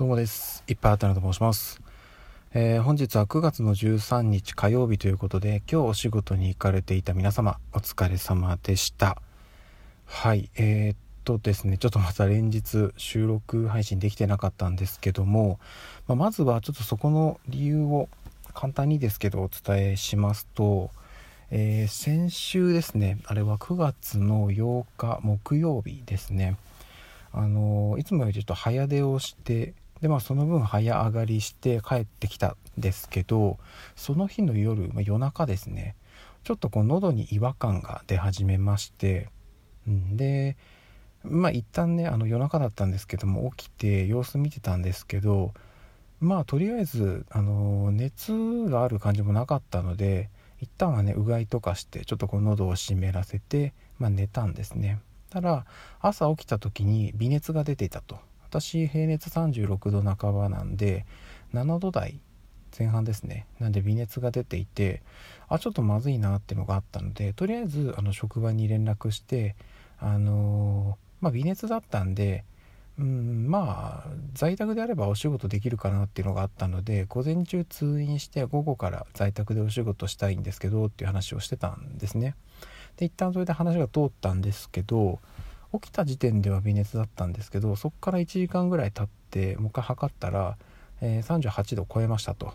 [0.00, 0.64] どうもです。
[0.66, 1.78] いっぱいあったなと申します。
[2.54, 9.20] えー、本日は9月の13日火曜日ということで、今日お仕事に行かれていた皆様、お疲れ様でした。
[10.06, 15.60] はい、えー、っとですね、ちょっとまた連日収録配信できてなかったんですけども、
[16.08, 18.08] まあ、まずはちょっとそこの理由を
[18.54, 20.90] 簡単にですけどお伝えしますと、
[21.50, 26.56] えー、先週ですね、あれは9月の8日木曜日ですね、
[27.34, 33.58] あのいつもよりちょっと早出をしてでまあその分早上がりして帰ってきたんですけど
[33.96, 35.96] その日の夜、まあ、夜中ですね。
[36.42, 39.28] ちょっとこう喉に違和感が出始めまして、
[39.86, 40.56] うん、で
[41.22, 45.52] まあ一旦ねあの夜中だったんですけども起きて様子見てたんですけど
[46.18, 48.32] まあとりあえずあの熱
[48.68, 50.30] がある感じもなかったので
[50.60, 55.00] 一旦はねうがいとかしてちょっとこう喉を湿らせて、まあ、寝たんですね。
[55.30, 55.64] たら
[56.00, 58.18] 朝起きた時に微熱が出ていたと。
[58.50, 61.06] 私平熱36度半ばなんで
[61.54, 62.18] 7度台
[62.76, 65.02] 前半ですねなんで微熱が出ていて
[65.48, 69.54] あちょっとまずいなっていうのがあったのでとりあえずあの職場に連絡して
[70.00, 72.44] あのー、まあ微熱だったんで
[72.98, 82.34] うんまあ在宅であればお仕事できるかなっていうのがあったので午前中通院して午後から在宅でお仕事したいんですけどっていう話をしてたんですね。
[82.96, 85.20] で一旦それで話が通ったんですけど
[85.72, 90.56] 起きた時点では微熱だったんですけどそこから1時間ぐらい経ってもう一回測ったら、
[91.00, 92.52] えー、38度超えましたと。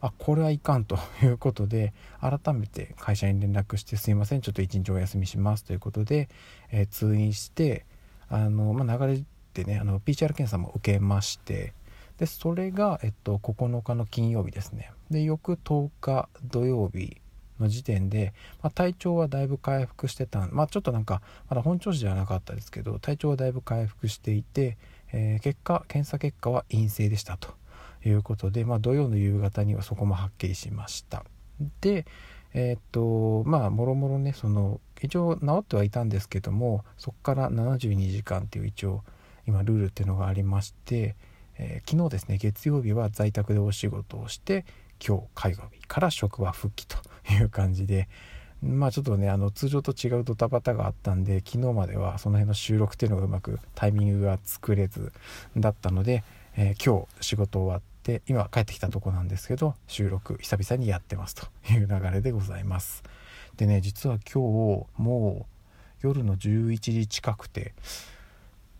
[0.00, 6.28] あこれはいかんということで改めて会社に連絡してすいませんちょっと一日お休みしますということで、
[6.70, 7.86] えー、通院して
[8.28, 11.72] あの、まあ、流れでねあの PCR 検査も受けまして
[12.18, 14.90] でそれが、えっと、9日の金曜日ですね。
[15.10, 17.18] で翌10日土曜日
[17.60, 24.76] の時点で、まあ、体調はだいぶ回復してたまあちょっとなんかまだ本調子ではなかったですけど体調はだいぶ回復していて、
[25.12, 27.54] えー、結果検査結果は陰性でしたと
[28.04, 31.24] いうことで、まあ、土曜の夕方にはそこもはっきりしました。
[31.80, 32.06] で
[32.54, 39.04] えー、っとまあもろもろねその一応治ってはいたんですけどもそこから72時間っていう一応
[39.46, 41.16] 今ルールっていうのがありまして、
[41.58, 44.64] えー、昨日ですね月曜日は在宅でお仕事をして
[45.06, 46.96] 今日火曜日から職場復帰と
[47.30, 48.08] いう感じで。
[48.62, 55.12] まあちょっとねあの通常と違うドタバタがあったんで昨日まではその辺の収録っていうのがうまくタイミングが作れず
[55.56, 56.24] だったので、
[56.56, 63.02] えー、今日仕事終わって今帰ってきたとこなんですけど収録久々にやってますという流れでございます。
[63.56, 65.56] でね実は今日もう
[66.02, 67.74] 夜の11時近くて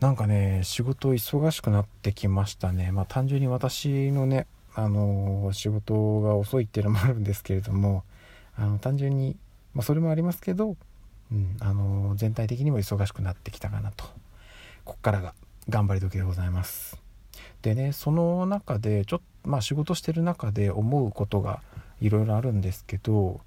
[0.01, 2.93] なんかね仕事忙しくなってきましたね。
[2.93, 8.05] まあ単純に私のねあの仕事が遅いっていうのもあるんですけれども
[8.57, 9.37] あの単純に、
[9.75, 10.77] まあ、それもありますけど、
[11.31, 14.05] うん、あの全体的にも忙しくなってきたかなと。
[14.85, 15.35] こっからが
[15.69, 17.01] 頑張り時でございます。
[17.63, 21.61] でねその中でちょっとまあ仕事してる中で思うことが
[22.01, 23.41] いろいろあるんですけど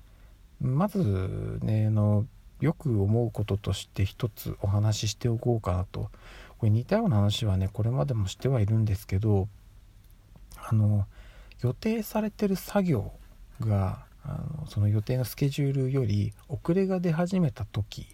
[0.62, 2.26] まずねあの
[2.59, 6.09] よく思うこととして一つお話ししておこうかなと。
[6.58, 9.47] これ似たような話はねこれまでもしてはいるんですけど
[10.58, 11.06] あの
[11.62, 13.14] 予定されてる作業
[13.62, 18.07] があのその予定のスケジュールより遅れが出始めた時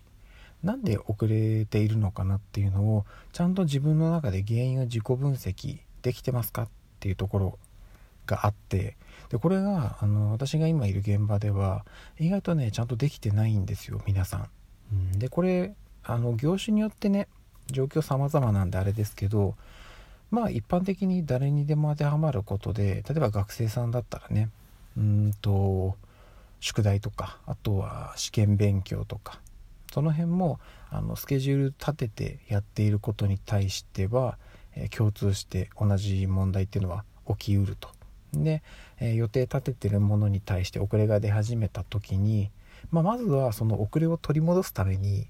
[0.63, 7.59] なんで遅れているのかなっていうのをちゃんと自分の中で原因を自己分析できてますかっていうところ
[8.25, 8.97] があって
[9.29, 11.85] でこれがあの私が今いる現場では
[12.19, 14.49] 意外とねちゃんとできてないんですよ皆さん。
[14.93, 15.73] うん、でこれ
[16.03, 17.27] あの業種によってね
[17.67, 19.55] 状況様々なんであれですけど
[20.31, 24.49] まあ一般的に誰にでも当てはまることで例えば学生さんだったらね
[24.97, 25.97] うんと
[26.59, 29.39] 宿題とかあとは試験勉強とか
[29.93, 34.37] その辺もあのスケジュール立ててやっていることに対しては、
[34.75, 37.89] えー、共通して同じ問題っていうのは起きうると。
[38.33, 38.61] で、
[38.99, 42.51] えー、予定立ててるものに対して遅れが出始めた時に、
[42.91, 45.27] まあ、まずはその遅れを取り戻すために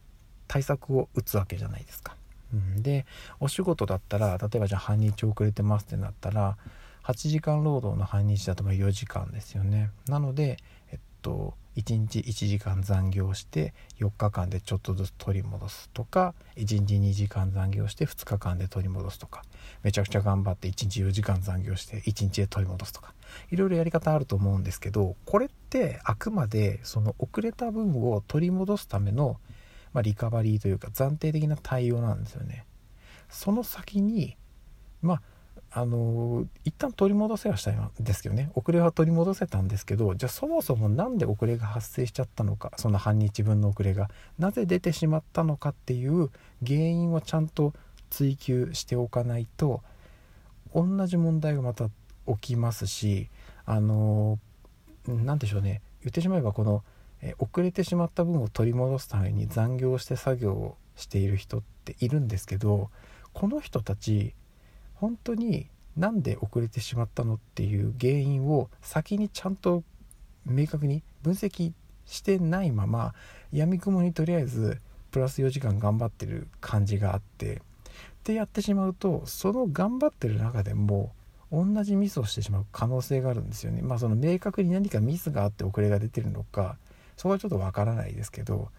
[0.48, 2.16] 対策を打つわけじゃないですか。
[2.54, 3.06] うん、で
[3.40, 6.58] お仕事だったら例えばじゃあ半日遅れてますってなったら
[7.06, 10.58] 8時間労働の半日だと4時間ですよねなので
[10.92, 19.44] えっと1日1時間残業して4日間でちょっとずつ取り戻すとか1日2時間残業して2日間で取り戻すとか
[19.84, 23.14] めちゃくちゃ頑張って1日4時間残業して1日で取り戻すとか
[23.52, 29.38] いろいろやり方あると思うんですけどこれってあくまでその遅れた分を取り戻すための
[29.96, 32.66] まあ、リカバリーというか暫定的な対応なんですよね。
[33.30, 34.36] その先に
[35.02, 35.22] まあ
[35.78, 38.50] あの一旦取り戻せはしたんですけどね。
[38.56, 46.30] 遅れは取り戻せたんですけどじゃあそもそも何で遅れが発生しちゃったのかその半日分の遅れがなぜ出てしまったのかっていう
[46.66, 47.74] 原因をちゃんと
[48.10, 49.82] 追求しておかないと
[50.74, 51.90] 同じ問題がまた
[52.26, 53.28] 起きますし
[53.66, 54.40] あの
[55.06, 55.82] 何でしょうね。
[56.04, 56.86] 言ってしまえばこの
[57.38, 62.92] 遅れてしまった分を取り戻すために残業して作業をしている人っているんですけど
[63.34, 64.36] この人たち
[64.96, 69.84] 本当になんで遅れてしまったのっていう原因を先にちゃんと
[70.46, 71.72] 明確に分析
[72.06, 73.14] してないまま
[73.52, 74.80] やみくもにとりあえず
[75.12, 77.62] プラス4時間頑張ってる感じがあって
[78.26, 81.14] でやってしまうとその頑張ってる中でも
[81.52, 83.82] 同じミスをしてしまう可能性があるんですよね。
[83.82, 86.78] まあその明確に何かミスがあって遅れが出てるのか
[87.16, 88.70] そこはちょっとわからないですけど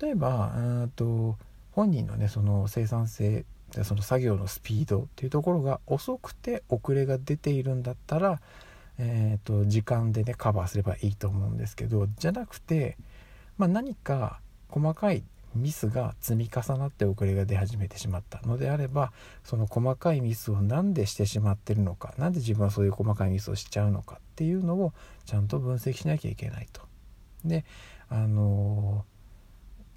[0.00, 0.52] 例えば
[0.94, 1.36] と
[1.72, 8.40] 本人のねその生産性でその作業のスピードっていうところが遅くて遅れが出ているんだったら、
[8.98, 12.96] えーと、時間でねカバーすればいいと思うんですけどじゃなくて、
[13.56, 15.22] まあ、何か細かい
[15.54, 19.12] ミスが積み重なって遅れが出始めてしまったのであれば
[19.44, 24.92] その細かいミスを何でしてしまってるのか何で自分はそういう細かいミスをしちゃうのかっていうのを
[25.26, 26.82] ちゃんと分析しなきゃいけないと。
[27.44, 27.64] で
[28.08, 29.04] あの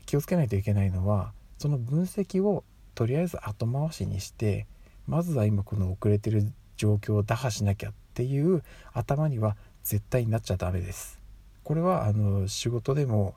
[0.05, 2.63] 気をつけないといけないのはその分析を
[2.95, 4.65] とりあえず後回しにして
[5.07, 8.63] まずは今この遅れてる状況を打破しなきゃっていう
[8.93, 11.19] 頭には絶対になっちゃダメです。
[11.63, 13.35] これはあの仕事でも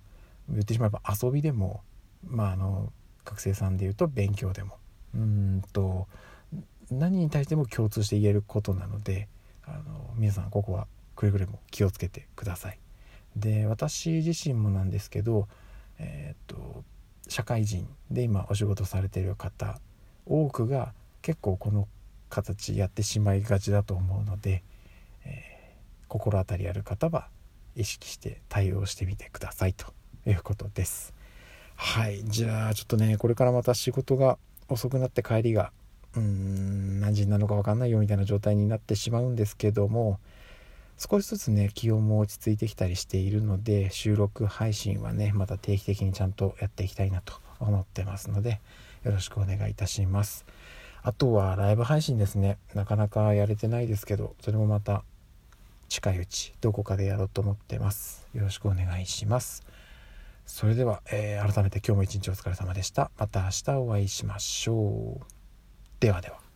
[0.48, 1.82] 言ってしまえば遊びでも
[2.26, 2.92] まああの
[3.24, 4.76] 学生さんでいうと勉強でも
[5.14, 6.06] うんと
[6.90, 9.28] 何に対しても共通して言えることなので
[9.66, 12.78] あの皆さんここはくれぐれも気をつけてください。
[13.36, 15.48] で私自身もなんですけど、
[15.98, 16.84] えー、っと
[17.28, 19.78] 社会人で今お仕事されてる方
[20.26, 20.92] 多くが
[21.22, 21.86] 結構この
[22.30, 24.62] 形やってしまいがちだと思うので、
[25.24, 27.28] えー、心当たりある方は
[27.76, 29.92] 意識して対応してみてくださいと
[30.26, 31.14] いうことです。
[31.76, 34.36] はいじゃあちょっとねこれからまた仕事が
[34.68, 35.72] 遅くなって帰りが
[36.16, 40.18] うーん何時になるのか分かんないよみたいな状態になってしまうんですけども
[40.98, 48.60] 少しずつね気温も落ち着いてきたりしているので収録配信はねまた定期的にちゃんとやっていきたいなと思ってますので
[49.04, 50.44] よろしくお願いいたします。
[51.02, 52.58] あとはライブ配信ですね。
[52.74, 55.04] なかなかやれてないですけどそれもまた
[55.88, 58.26] 近いうちどこかでやろうと思ってます。
[58.34, 59.64] よろしくお願いします。
[60.46, 63.10] それでは、えー、改めて今日も一日お疲れ様でした。
[63.18, 65.24] また明日お会いしましょう。
[66.00, 66.47] ではでは。